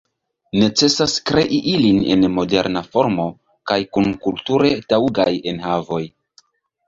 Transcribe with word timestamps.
Necesas 0.59 1.17
krei 1.29 1.59
ilin 1.71 1.99
en 2.15 2.27
moderna 2.37 2.81
formo 2.95 3.27
kaj 3.71 3.79
kun 3.97 4.09
kulture 4.25 4.71
taŭgaj 4.95 5.31
enhavoj. 5.53 6.03